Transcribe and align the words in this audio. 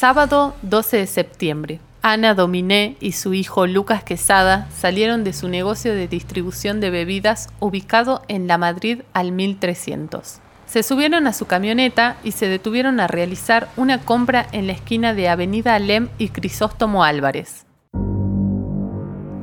Sábado 0.00 0.54
12 0.62 0.96
de 0.96 1.06
septiembre. 1.06 1.78
Ana 2.00 2.32
Dominé 2.32 2.96
y 3.00 3.12
su 3.12 3.34
hijo 3.34 3.66
Lucas 3.66 4.02
Quesada 4.02 4.66
salieron 4.74 5.24
de 5.24 5.34
su 5.34 5.46
negocio 5.50 5.94
de 5.94 6.08
distribución 6.08 6.80
de 6.80 6.88
bebidas 6.88 7.50
ubicado 7.60 8.22
en 8.26 8.46
la 8.46 8.56
Madrid 8.56 9.02
al 9.12 9.30
1300. 9.30 10.40
Se 10.64 10.82
subieron 10.82 11.26
a 11.26 11.34
su 11.34 11.44
camioneta 11.44 12.16
y 12.24 12.32
se 12.32 12.48
detuvieron 12.48 12.98
a 12.98 13.08
realizar 13.08 13.68
una 13.76 14.00
compra 14.00 14.46
en 14.52 14.68
la 14.68 14.72
esquina 14.72 15.12
de 15.12 15.28
Avenida 15.28 15.74
Alem 15.74 16.08
y 16.16 16.30
Crisóstomo 16.30 17.04
Álvarez. 17.04 17.66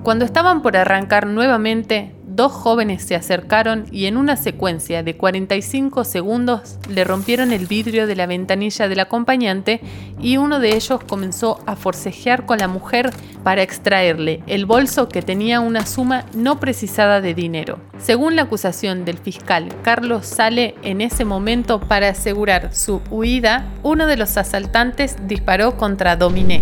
Cuando 0.02 0.26
estaban 0.26 0.64
por 0.64 0.76
arrancar 0.76 1.28
nuevamente, 1.28 2.16
dos 2.38 2.52
jóvenes 2.52 3.04
se 3.04 3.16
acercaron 3.16 3.88
y 3.92 4.06
en 4.06 4.16
una 4.16 4.38
secuencia 4.38 5.02
de 5.02 5.18
45 5.18 6.04
segundos 6.04 6.78
le 6.88 7.04
rompieron 7.04 7.52
el 7.52 7.66
vidrio 7.66 8.06
de 8.06 8.16
la 8.16 8.28
ventanilla 8.28 8.88
del 8.88 9.00
acompañante 9.00 9.82
y 10.22 10.38
uno 10.38 10.60
de 10.60 10.76
ellos 10.76 11.02
comenzó 11.10 11.60
a 11.66 11.76
forcejear 11.76 12.46
con 12.46 12.60
la 12.60 12.68
mujer 12.68 13.10
para 13.44 13.64
extraerle 13.64 14.44
el 14.46 14.68
bolso 14.68 15.10
que 15.10 15.24
tenía 15.24 15.60
una 15.62 15.88
suma 15.88 16.26
no 16.36 16.60
precisada 16.60 17.22
de 17.22 17.34
dinero. 17.34 17.80
Según 17.98 18.36
la 18.36 18.44
acusación 18.44 19.04
del 19.04 19.18
fiscal 19.18 19.70
Carlos 19.82 20.28
Sale, 20.28 20.76
en 20.84 21.02
ese 21.02 21.26
momento 21.26 21.80
para 21.80 22.10
asegurar 22.10 22.76
su 22.76 23.02
huida, 23.10 23.66
uno 23.82 24.06
de 24.06 24.16
los 24.16 24.38
asaltantes 24.38 25.16
disparó 25.28 25.76
contra 25.76 26.16
Dominé. 26.16 26.62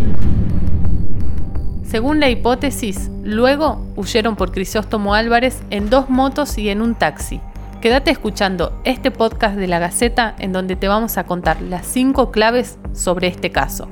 Según 1.95 2.19
la 2.19 2.27
hipótesis, 2.27 3.09
luego 3.23 3.81
huyeron 3.95 4.35
por 4.35 4.51
Crisóstomo 4.51 5.15
Álvarez 5.15 5.61
en 5.69 5.89
dos 5.89 6.09
motos 6.09 6.57
y 6.57 6.67
en 6.67 6.81
un 6.81 6.93
taxi. 6.93 7.39
Quédate 7.79 8.11
escuchando 8.11 8.77
este 8.83 9.11
podcast 9.11 9.55
de 9.55 9.67
la 9.67 9.79
Gaceta 9.79 10.35
en 10.37 10.51
donde 10.51 10.75
te 10.75 10.89
vamos 10.89 11.17
a 11.17 11.23
contar 11.23 11.61
las 11.61 11.87
cinco 11.87 12.31
claves 12.31 12.77
sobre 12.93 13.27
este 13.27 13.49
caso. 13.49 13.87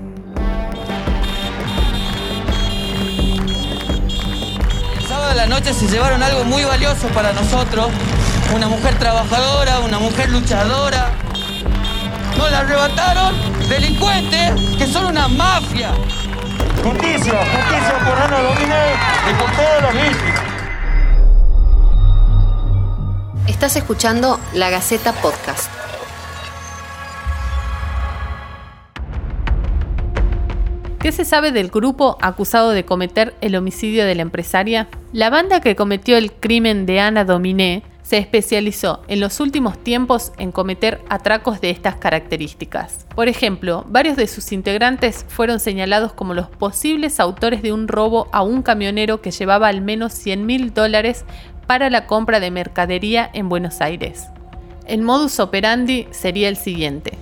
El 4.97 5.05
sábado 5.07 5.29
de 5.29 5.35
la 5.35 5.45
noche 5.45 5.73
se 5.73 5.87
llevaron 5.87 6.21
algo 6.21 6.43
muy 6.43 6.65
valioso 6.65 7.07
para 7.13 7.31
nosotros. 7.31 7.87
Una 8.53 8.67
mujer 8.67 8.99
trabajadora, 8.99 9.79
una 9.79 9.99
mujer 9.99 10.29
luchadora. 10.29 11.09
Nos 12.37 12.51
la 12.51 12.59
arrebataron 12.59 13.33
delincuentes 13.69 14.51
que 14.77 14.87
son 14.87 15.05
una 15.05 15.29
mafia. 15.29 15.91
Justicia, 16.83 17.33
justicia 17.45 17.99
por 18.05 18.21
Ana 18.21 18.41
Domínguez 18.41 18.97
y 19.29 19.33
por 19.39 19.49
todas 19.51 19.81
las 19.83 19.93
víctimas. 19.93 20.41
Estás 23.47 23.77
escuchando 23.77 24.37
La 24.53 24.69
Gaceta 24.69 25.13
Podcast. 25.13 25.71
¿Qué 30.99 31.13
se 31.13 31.23
sabe 31.23 31.53
del 31.53 31.69
grupo 31.69 32.17
acusado 32.21 32.71
de 32.71 32.83
cometer 32.83 33.33
el 33.39 33.55
homicidio 33.55 34.05
de 34.05 34.15
la 34.15 34.21
empresaria? 34.23 34.89
La 35.13 35.29
banda 35.29 35.61
que 35.61 35.77
cometió 35.77 36.17
el 36.17 36.33
crimen 36.33 36.85
de 36.85 36.99
Ana 36.99 37.23
Dominé 37.23 37.83
se 38.03 38.17
especializó 38.17 39.01
en 39.07 39.19
los 39.19 39.39
últimos 39.39 39.77
tiempos 39.77 40.31
en 40.37 40.51
cometer 40.51 41.01
atracos 41.09 41.61
de 41.61 41.69
estas 41.69 41.95
características. 41.95 43.05
Por 43.15 43.27
ejemplo, 43.27 43.85
varios 43.87 44.17
de 44.17 44.27
sus 44.27 44.51
integrantes 44.51 45.25
fueron 45.29 45.59
señalados 45.59 46.13
como 46.13 46.33
los 46.33 46.47
posibles 46.49 47.19
autores 47.19 47.61
de 47.61 47.73
un 47.73 47.87
robo 47.87 48.27
a 48.31 48.43
un 48.43 48.61
camionero 48.61 49.21
que 49.21 49.31
llevaba 49.31 49.69
al 49.69 49.81
menos 49.81 50.13
100 50.13 50.45
mil 50.45 50.73
dólares 50.73 51.25
para 51.65 51.89
la 51.89 52.05
compra 52.05 52.39
de 52.39 52.51
mercadería 52.51 53.29
en 53.33 53.49
Buenos 53.49 53.81
Aires. 53.81 54.25
El 54.85 55.01
modus 55.01 55.39
operandi 55.39 56.07
sería 56.11 56.49
el 56.49 56.57
siguiente. 56.57 57.17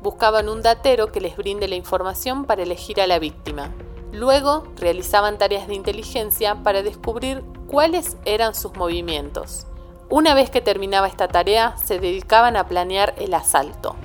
Buscaban 0.00 0.48
un 0.48 0.62
datero 0.62 1.10
que 1.10 1.20
les 1.20 1.36
brinde 1.36 1.66
la 1.66 1.74
información 1.74 2.44
para 2.44 2.62
elegir 2.62 3.00
a 3.00 3.06
la 3.06 3.18
víctima. 3.18 3.70
Luego 4.12 4.68
realizaban 4.76 5.38
tareas 5.38 5.66
de 5.66 5.74
inteligencia 5.74 6.62
para 6.62 6.82
descubrir 6.82 7.42
cuáles 7.66 8.16
eran 8.24 8.54
sus 8.54 8.76
movimientos. 8.76 9.66
Una 10.10 10.34
vez 10.34 10.50
que 10.50 10.60
terminaba 10.60 11.08
esta 11.08 11.28
tarea, 11.28 11.74
se 11.82 11.98
dedicaban 11.98 12.56
a 12.56 12.68
planear 12.68 13.14
el 13.18 13.32
asalto. 13.32 13.96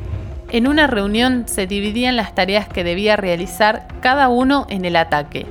En 0.50 0.66
una 0.66 0.88
reunión 0.88 1.44
se 1.48 1.68
dividían 1.68 2.16
las 2.16 2.34
tareas 2.34 2.68
que 2.68 2.84
debía 2.84 3.18
realizar 3.18 3.88
cada 4.02 4.30
uno 4.30 4.66
en 4.70 4.86
el 4.86 4.96
ataque. 4.96 5.46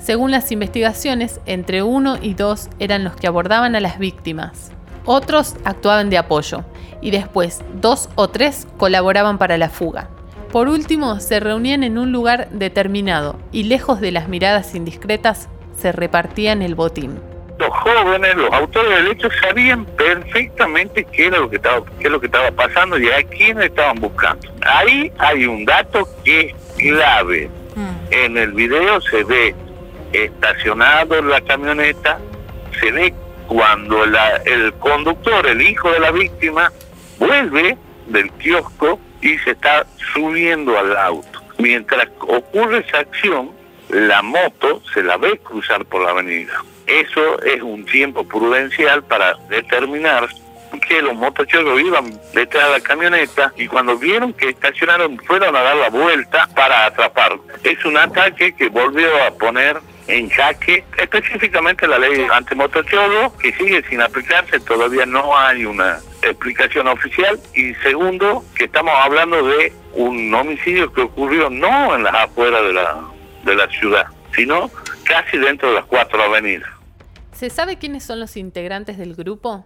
Según 0.00 0.30
las 0.30 0.52
investigaciones, 0.52 1.40
entre 1.44 1.82
uno 1.82 2.16
y 2.20 2.34
dos 2.34 2.70
eran 2.78 3.04
los 3.04 3.16
que 3.16 3.26
abordaban 3.26 3.74
a 3.74 3.80
las 3.80 3.98
víctimas. 3.98 4.70
Otros 5.04 5.56
actuaban 5.64 6.10
de 6.10 6.18
apoyo 6.18 6.64
y 7.02 7.10
después 7.10 7.60
dos 7.74 8.08
o 8.14 8.28
tres 8.28 8.66
colaboraban 8.78 9.36
para 9.36 9.58
la 9.58 9.68
fuga. 9.68 10.08
Por 10.52 10.68
último, 10.68 11.20
se 11.20 11.40
reunían 11.40 11.82
en 11.82 11.98
un 11.98 12.12
lugar 12.12 12.48
determinado 12.50 13.36
y 13.52 13.64
lejos 13.64 14.00
de 14.00 14.12
las 14.12 14.28
miradas 14.28 14.74
indiscretas 14.74 15.48
se 15.76 15.92
repartían 15.92 16.62
el 16.62 16.74
botín 16.74 17.20
los 17.58 17.70
jóvenes, 17.70 18.36
los 18.36 18.52
autores 18.52 18.90
del 18.90 19.08
hecho 19.08 19.28
sabían 19.42 19.84
perfectamente 19.84 21.04
qué 21.04 21.26
era 21.26 21.38
lo 21.38 21.50
que 21.50 21.56
estaba, 21.56 21.84
qué 21.98 22.06
es 22.06 22.10
lo 22.10 22.20
que 22.20 22.26
estaba 22.26 22.50
pasando 22.52 22.98
y 22.98 23.10
a 23.10 23.22
quién 23.24 23.60
estaban 23.60 24.00
buscando. 24.00 24.48
Ahí 24.62 25.12
hay 25.18 25.44
un 25.44 25.64
dato 25.64 26.08
que 26.24 26.40
es 26.40 26.54
clave. 26.76 27.50
Mm. 27.74 28.12
En 28.12 28.36
el 28.38 28.52
video 28.52 29.00
se 29.00 29.24
ve 29.24 29.54
estacionado 30.12 31.20
la 31.22 31.40
camioneta, 31.40 32.18
se 32.80 32.92
ve 32.92 33.12
cuando 33.48 34.04
el 34.04 34.72
conductor, 34.74 35.46
el 35.46 35.62
hijo 35.62 35.90
de 35.90 36.00
la 36.00 36.10
víctima, 36.10 36.72
vuelve 37.18 37.76
del 38.06 38.30
kiosco 38.32 39.00
y 39.20 39.36
se 39.38 39.50
está 39.52 39.86
subiendo 40.12 40.78
al 40.78 40.96
auto. 40.96 41.40
Mientras 41.58 42.06
ocurre 42.20 42.84
esa 42.86 43.00
acción, 43.00 43.50
la 43.88 44.22
moto 44.22 44.82
se 44.92 45.02
la 45.02 45.16
ve 45.16 45.38
cruzar 45.38 45.84
por 45.86 46.02
la 46.02 46.10
avenida. 46.10 46.62
Eso 46.88 47.40
es 47.42 47.62
un 47.62 47.84
tiempo 47.84 48.26
prudencial 48.26 49.04
para 49.04 49.34
determinar 49.50 50.28
que 50.88 51.02
los 51.02 51.14
motochorros 51.14 51.80
iban 51.80 52.18
detrás 52.32 52.66
de 52.66 52.72
la 52.72 52.80
camioneta 52.80 53.52
y 53.56 53.66
cuando 53.66 53.98
vieron 53.98 54.32
que 54.32 54.50
estacionaron 54.50 55.18
fueron 55.18 55.54
a 55.54 55.62
dar 55.62 55.76
la 55.76 55.90
vuelta 55.90 56.48
para 56.54 56.86
atraparlo. 56.86 57.44
Es 57.62 57.84
un 57.84 57.96
ataque 57.96 58.54
que 58.54 58.68
volvió 58.68 59.08
a 59.22 59.30
poner 59.32 59.78
en 60.06 60.30
jaque 60.30 60.84
específicamente 60.96 61.86
la 61.86 61.98
ley 61.98 62.26
antimotochorro 62.32 63.36
que 63.36 63.52
sigue 63.52 63.82
sin 63.88 64.00
aplicarse, 64.00 64.58
todavía 64.60 65.04
no 65.04 65.36
hay 65.36 65.66
una 65.66 66.00
explicación 66.22 66.88
oficial 66.88 67.38
y 67.54 67.74
segundo 67.76 68.42
que 68.56 68.64
estamos 68.64 68.94
hablando 69.02 69.46
de 69.46 69.72
un 69.92 70.32
homicidio 70.34 70.90
que 70.92 71.02
ocurrió 71.02 71.50
no 71.50 71.94
en 71.94 72.04
las 72.04 72.14
afueras 72.14 72.62
de 72.62 72.72
la, 72.72 72.96
de 73.44 73.54
la 73.54 73.68
ciudad, 73.68 74.06
sino 74.34 74.70
casi 75.04 75.36
dentro 75.36 75.68
de 75.68 75.74
las 75.74 75.84
cuatro 75.84 76.22
avenidas. 76.22 76.77
¿Se 77.38 77.50
sabe 77.50 77.76
quiénes 77.76 78.02
son 78.02 78.18
los 78.18 78.36
integrantes 78.36 78.98
del 78.98 79.14
grupo? 79.14 79.64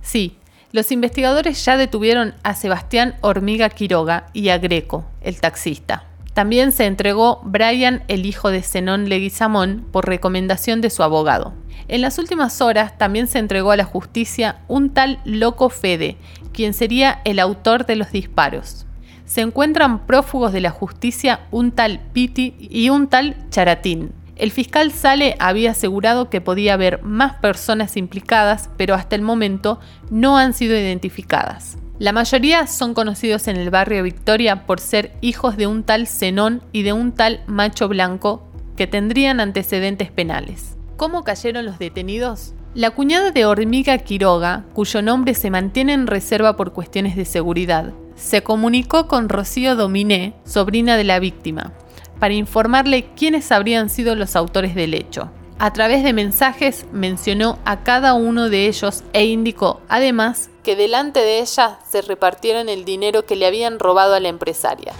Sí, 0.00 0.38
los 0.70 0.92
investigadores 0.92 1.64
ya 1.64 1.76
detuvieron 1.76 2.36
a 2.44 2.54
Sebastián 2.54 3.16
Hormiga 3.20 3.68
Quiroga 3.68 4.26
y 4.32 4.50
a 4.50 4.58
Greco, 4.58 5.04
el 5.20 5.40
taxista. 5.40 6.04
También 6.34 6.70
se 6.70 6.86
entregó 6.86 7.40
Brian, 7.42 8.04
el 8.06 8.26
hijo 8.26 8.52
de 8.52 8.62
Zenón 8.62 9.08
Leguizamón, 9.08 9.84
por 9.90 10.06
recomendación 10.06 10.80
de 10.80 10.90
su 10.90 11.02
abogado. 11.02 11.52
En 11.88 12.00
las 12.00 12.20
últimas 12.20 12.60
horas 12.60 12.96
también 12.96 13.26
se 13.26 13.40
entregó 13.40 13.72
a 13.72 13.76
la 13.76 13.84
justicia 13.84 14.60
un 14.68 14.90
tal 14.90 15.18
Loco 15.24 15.70
Fede, 15.70 16.16
quien 16.52 16.74
sería 16.74 17.22
el 17.24 17.40
autor 17.40 17.86
de 17.86 17.96
los 17.96 18.12
disparos. 18.12 18.86
Se 19.24 19.40
encuentran 19.40 20.06
prófugos 20.06 20.52
de 20.52 20.60
la 20.60 20.70
justicia 20.70 21.40
un 21.50 21.72
tal 21.72 21.98
Piti 22.12 22.54
y 22.60 22.90
un 22.90 23.08
tal 23.08 23.34
Charatín, 23.50 24.12
el 24.36 24.50
fiscal 24.50 24.90
Sale 24.90 25.36
había 25.38 25.72
asegurado 25.72 26.28
que 26.28 26.40
podía 26.40 26.74
haber 26.74 27.02
más 27.02 27.34
personas 27.34 27.96
implicadas, 27.96 28.70
pero 28.76 28.94
hasta 28.94 29.16
el 29.16 29.22
momento 29.22 29.78
no 30.10 30.36
han 30.36 30.54
sido 30.54 30.76
identificadas. 30.76 31.78
La 32.00 32.12
mayoría 32.12 32.66
son 32.66 32.92
conocidos 32.92 33.46
en 33.46 33.56
el 33.56 33.70
barrio 33.70 34.02
Victoria 34.02 34.66
por 34.66 34.80
ser 34.80 35.12
hijos 35.20 35.56
de 35.56 35.68
un 35.68 35.84
tal 35.84 36.08
Zenón 36.08 36.62
y 36.72 36.82
de 36.82 36.92
un 36.92 37.12
tal 37.12 37.44
Macho 37.46 37.88
Blanco 37.88 38.42
que 38.76 38.88
tendrían 38.88 39.38
antecedentes 39.38 40.10
penales. 40.10 40.76
¿Cómo 40.96 41.22
cayeron 41.22 41.64
los 41.64 41.78
detenidos? 41.78 42.54
La 42.74 42.90
cuñada 42.90 43.30
de 43.30 43.46
Hormiga 43.46 43.98
Quiroga, 43.98 44.64
cuyo 44.72 45.00
nombre 45.02 45.34
se 45.34 45.50
mantiene 45.50 45.92
en 45.92 46.08
reserva 46.08 46.56
por 46.56 46.72
cuestiones 46.72 47.14
de 47.14 47.24
seguridad, 47.24 47.92
se 48.16 48.42
comunicó 48.42 49.06
con 49.06 49.28
Rocío 49.28 49.76
Dominé, 49.76 50.34
sobrina 50.44 50.96
de 50.96 51.04
la 51.04 51.20
víctima, 51.20 51.72
para 52.18 52.34
informarle 52.34 53.06
quiénes 53.16 53.52
habrían 53.52 53.90
sido 53.90 54.14
los 54.14 54.36
autores 54.36 54.74
del 54.74 54.94
hecho. 54.94 55.30
A 55.58 55.72
través 55.72 56.02
de 56.02 56.12
mensajes 56.12 56.84
mencionó 56.92 57.58
a 57.64 57.84
cada 57.84 58.14
uno 58.14 58.50
de 58.50 58.66
ellos 58.66 59.04
e 59.12 59.26
indicó, 59.26 59.80
además, 59.88 60.50
que 60.64 60.74
delante 60.74 61.20
de 61.20 61.38
ella 61.38 61.78
se 61.88 62.02
repartieron 62.02 62.68
el 62.68 62.84
dinero 62.84 63.24
que 63.24 63.36
le 63.36 63.46
habían 63.46 63.78
robado 63.78 64.14
a 64.14 64.20
la 64.20 64.28
empresaria. 64.28 64.92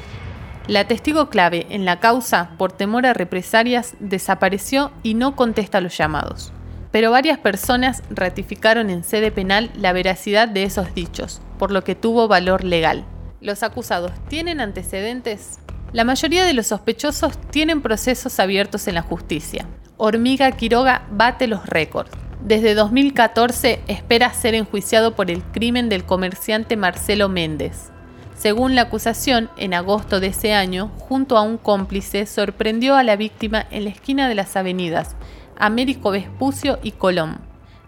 La 0.68 0.86
testigo 0.86 1.28
clave 1.28 1.66
en 1.70 1.84
la 1.84 2.00
causa, 2.00 2.52
por 2.56 2.72
temor 2.72 3.04
a 3.04 3.12
represalias, 3.12 3.94
desapareció 3.98 4.92
y 5.02 5.14
no 5.14 5.36
contesta 5.36 5.80
los 5.80 5.96
llamados. 5.96 6.52
Pero 6.90 7.10
varias 7.10 7.38
personas 7.38 8.02
ratificaron 8.08 8.88
en 8.88 9.02
sede 9.02 9.32
penal 9.32 9.70
la 9.76 9.92
veracidad 9.92 10.48
de 10.48 10.62
esos 10.62 10.94
dichos, 10.94 11.42
por 11.58 11.72
lo 11.72 11.82
que 11.82 11.96
tuvo 11.96 12.28
valor 12.28 12.64
legal. 12.64 13.04
¿Los 13.40 13.62
acusados 13.62 14.12
tienen 14.28 14.60
antecedentes? 14.60 15.58
La 15.94 16.02
mayoría 16.02 16.44
de 16.44 16.54
los 16.54 16.66
sospechosos 16.66 17.38
tienen 17.52 17.80
procesos 17.80 18.40
abiertos 18.40 18.88
en 18.88 18.96
la 18.96 19.02
justicia. 19.02 19.68
Hormiga 19.96 20.50
Quiroga 20.50 21.06
bate 21.12 21.46
los 21.46 21.64
récords. 21.66 22.10
Desde 22.42 22.74
2014 22.74 23.80
espera 23.86 24.34
ser 24.34 24.56
enjuiciado 24.56 25.14
por 25.14 25.30
el 25.30 25.44
crimen 25.44 25.88
del 25.88 26.04
comerciante 26.04 26.76
Marcelo 26.76 27.28
Méndez. 27.28 27.92
Según 28.36 28.74
la 28.74 28.82
acusación, 28.82 29.50
en 29.56 29.72
agosto 29.72 30.18
de 30.18 30.26
ese 30.26 30.52
año, 30.52 30.90
junto 30.98 31.36
a 31.36 31.42
un 31.42 31.58
cómplice, 31.58 32.26
sorprendió 32.26 32.96
a 32.96 33.04
la 33.04 33.14
víctima 33.14 33.64
en 33.70 33.84
la 33.84 33.90
esquina 33.90 34.28
de 34.28 34.34
las 34.34 34.56
avenidas 34.56 35.14
Américo 35.56 36.10
Vespucio 36.10 36.80
y 36.82 36.90
Colón. 36.90 37.38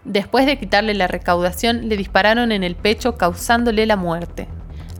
Después 0.05 0.45
de 0.45 0.57
quitarle 0.57 0.93
la 0.93 1.07
recaudación, 1.07 1.89
le 1.89 1.97
dispararon 1.97 2.53
en 2.53 2.63
el 2.63 2.77
pecho 2.77 3.17
causándole 3.17 3.85
la 3.85 3.97
muerte. 3.97 4.47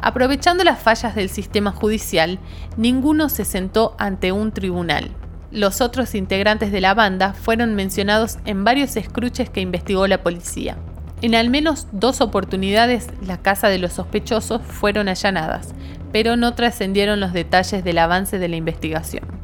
Aprovechando 0.01 0.63
las 0.63 0.79
fallas 0.79 1.15
del 1.15 1.29
sistema 1.29 1.71
judicial, 1.71 2.39
ninguno 2.77 3.29
se 3.29 3.45
sentó 3.45 3.95
ante 3.97 4.31
un 4.31 4.51
tribunal. 4.51 5.11
Los 5.51 5.81
otros 5.81 6.13
integrantes 6.13 6.71
de 6.71 6.81
la 6.81 6.93
banda 6.93 7.33
fueron 7.33 7.73
mencionados 7.73 8.37
en 8.45 8.63
varios 8.63 8.95
escruches 8.95 9.49
que 9.49 9.61
investigó 9.61 10.05
la 10.07 10.21
policía. 10.21 10.77
En 11.21 11.33
al 11.33 11.49
menos 11.49 11.87
dos 11.91 12.21
oportunidades 12.21 13.07
la 13.25 13.37
casa 13.37 13.69
de 13.69 13.79
los 13.79 13.93
sospechosos 13.93 14.61
fueron 14.61 15.07
allanadas, 15.07 15.73
pero 16.11 16.35
no 16.35 16.53
trascendieron 16.53 17.19
los 17.19 17.33
detalles 17.33 17.83
del 17.83 17.97
avance 17.97 18.37
de 18.37 18.49
la 18.49 18.55
investigación. 18.55 19.36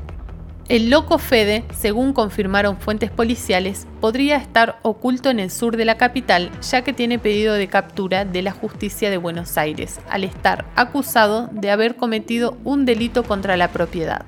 El 0.69 0.89
loco 0.89 1.17
Fede, 1.17 1.65
según 1.75 2.13
confirmaron 2.13 2.77
fuentes 2.77 3.11
policiales, 3.11 3.85
podría 3.99 4.37
estar 4.37 4.79
oculto 4.81 5.29
en 5.29 5.41
el 5.41 5.51
sur 5.51 5.75
de 5.75 5.83
la 5.83 5.97
capital, 5.97 6.51
ya 6.61 6.83
que 6.83 6.93
tiene 6.93 7.19
pedido 7.19 7.55
de 7.55 7.67
captura 7.67 8.23
de 8.23 8.41
la 8.41 8.53
justicia 8.53 9.09
de 9.09 9.17
Buenos 9.17 9.57
Aires, 9.57 9.99
al 10.09 10.23
estar 10.23 10.63
acusado 10.77 11.49
de 11.51 11.69
haber 11.69 11.97
cometido 11.97 12.57
un 12.63 12.85
delito 12.85 13.23
contra 13.23 13.57
la 13.57 13.71
propiedad. 13.71 14.25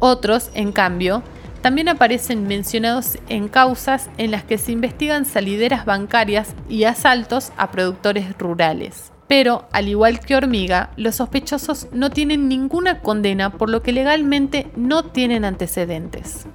Otros, 0.00 0.50
en 0.54 0.72
cambio, 0.72 1.22
también 1.60 1.90
aparecen 1.90 2.46
mencionados 2.46 3.18
en 3.28 3.48
causas 3.48 4.08
en 4.16 4.30
las 4.30 4.44
que 4.44 4.56
se 4.56 4.72
investigan 4.72 5.26
salideras 5.26 5.84
bancarias 5.84 6.54
y 6.70 6.84
asaltos 6.84 7.52
a 7.58 7.70
productores 7.70 8.34
rurales. 8.38 9.12
Pero, 9.28 9.68
al 9.72 9.88
igual 9.88 10.20
que 10.20 10.34
Hormiga, 10.34 10.90
los 10.96 11.16
sospechosos 11.16 11.88
no 11.92 12.10
tienen 12.10 12.48
ninguna 12.48 13.00
condena 13.02 13.50
por 13.50 13.68
lo 13.68 13.82
que 13.82 13.92
legalmente 13.92 14.70
no 14.74 15.04
tienen 15.04 15.44
antecedentes. 15.44 16.46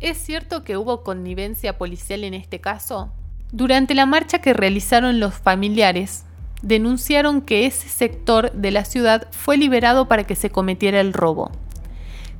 ¿Es 0.00 0.18
cierto 0.18 0.64
que 0.64 0.76
hubo 0.76 1.04
connivencia 1.04 1.78
policial 1.78 2.24
en 2.24 2.34
este 2.34 2.60
caso? 2.60 3.12
Durante 3.52 3.94
la 3.94 4.04
marcha 4.04 4.40
que 4.40 4.52
realizaron 4.52 5.20
los 5.20 5.34
familiares, 5.34 6.24
denunciaron 6.62 7.40
que 7.40 7.66
ese 7.66 7.88
sector 7.88 8.50
de 8.50 8.72
la 8.72 8.84
ciudad 8.84 9.28
fue 9.30 9.56
liberado 9.56 10.08
para 10.08 10.24
que 10.24 10.34
se 10.34 10.50
cometiera 10.50 11.00
el 11.00 11.12
robo. 11.12 11.52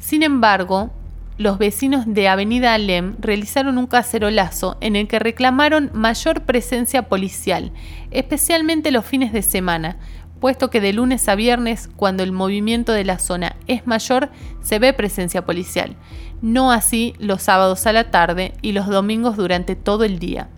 Sin 0.00 0.24
embargo, 0.24 0.90
los 1.38 1.58
vecinos 1.58 2.04
de 2.06 2.28
Avenida 2.28 2.74
Alem 2.74 3.16
realizaron 3.18 3.78
un 3.78 3.86
cacerolazo 3.86 4.76
en 4.80 4.96
el 4.96 5.08
que 5.08 5.18
reclamaron 5.18 5.90
mayor 5.94 6.42
presencia 6.42 7.08
policial, 7.08 7.72
especialmente 8.10 8.90
los 8.90 9.04
fines 9.04 9.32
de 9.32 9.42
semana, 9.42 9.96
puesto 10.40 10.70
que 10.70 10.80
de 10.80 10.92
lunes 10.92 11.28
a 11.28 11.34
viernes, 11.34 11.88
cuando 11.96 12.22
el 12.22 12.32
movimiento 12.32 12.92
de 12.92 13.04
la 13.04 13.18
zona 13.18 13.56
es 13.66 13.86
mayor, 13.86 14.30
se 14.60 14.78
ve 14.78 14.92
presencia 14.92 15.46
policial, 15.46 15.96
no 16.42 16.72
así 16.72 17.14
los 17.18 17.42
sábados 17.42 17.86
a 17.86 17.92
la 17.92 18.10
tarde 18.10 18.52
y 18.60 18.72
los 18.72 18.88
domingos 18.88 19.36
durante 19.36 19.76
todo 19.76 20.04
el 20.04 20.18
día. 20.18 20.48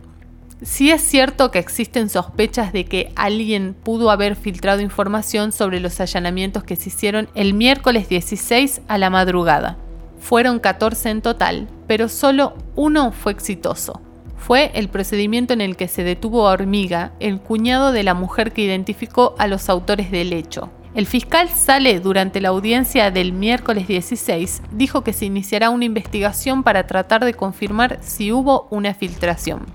Si 0.62 0.90
es 0.90 1.02
cierto 1.02 1.50
que 1.50 1.58
existen 1.58 2.08
sospechas 2.08 2.72
de 2.72 2.86
que 2.86 3.12
alguien 3.16 3.74
pudo 3.74 4.10
haber 4.10 4.34
filtrado 4.34 4.80
información 4.80 5.52
sobre 5.52 5.80
los 5.80 6.00
allanamientos 6.00 6.64
que 6.64 6.76
se 6.76 6.88
hicieron 6.88 7.28
el 7.34 7.52
miércoles 7.52 8.08
16 8.08 8.80
a 8.88 8.96
la 8.96 9.10
madrugada. 9.10 9.83
Fueron 10.24 10.58
14 10.58 11.10
en 11.10 11.20
total, 11.20 11.68
pero 11.86 12.08
solo 12.08 12.54
uno 12.76 13.12
fue 13.12 13.30
exitoso. 13.30 14.00
Fue 14.38 14.70
el 14.72 14.88
procedimiento 14.88 15.52
en 15.52 15.60
el 15.60 15.76
que 15.76 15.86
se 15.86 16.02
detuvo 16.02 16.48
a 16.48 16.52
Hormiga, 16.52 17.12
el 17.20 17.40
cuñado 17.40 17.92
de 17.92 18.04
la 18.04 18.14
mujer 18.14 18.52
que 18.52 18.62
identificó 18.62 19.34
a 19.36 19.46
los 19.48 19.68
autores 19.68 20.10
del 20.10 20.32
hecho. 20.32 20.70
El 20.94 21.04
fiscal 21.04 21.50
Sale, 21.50 22.00
durante 22.00 22.40
la 22.40 22.48
audiencia 22.48 23.10
del 23.10 23.34
miércoles 23.34 23.86
16, 23.86 24.62
dijo 24.72 25.04
que 25.04 25.12
se 25.12 25.26
iniciará 25.26 25.68
una 25.68 25.84
investigación 25.84 26.62
para 26.62 26.86
tratar 26.86 27.22
de 27.22 27.34
confirmar 27.34 27.98
si 28.00 28.32
hubo 28.32 28.66
una 28.70 28.94
filtración. 28.94 29.66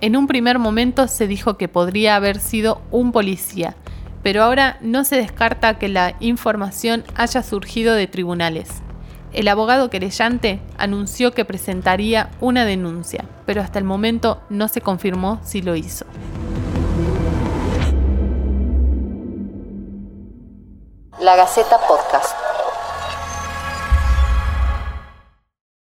En 0.00 0.16
un 0.16 0.26
primer 0.26 0.58
momento 0.58 1.08
se 1.08 1.26
dijo 1.26 1.58
que 1.58 1.68
podría 1.68 2.16
haber 2.16 2.38
sido 2.40 2.80
un 2.90 3.12
policía, 3.12 3.76
pero 4.22 4.44
ahora 4.44 4.78
no 4.80 5.04
se 5.04 5.16
descarta 5.16 5.78
que 5.78 5.90
la 5.90 6.16
información 6.20 7.04
haya 7.16 7.42
surgido 7.42 7.92
de 7.92 8.06
tribunales. 8.06 8.82
El 9.32 9.46
abogado 9.46 9.90
querellante 9.90 10.60
anunció 10.76 11.32
que 11.32 11.44
presentaría 11.44 12.30
una 12.40 12.64
denuncia, 12.64 13.24
pero 13.46 13.62
hasta 13.62 13.78
el 13.78 13.84
momento 13.84 14.42
no 14.48 14.66
se 14.66 14.80
confirmó 14.80 15.40
si 15.44 15.62
lo 15.62 15.76
hizo. 15.76 16.04
La 21.20 21.36
Gaceta 21.36 21.78
Podcast. 21.86 22.49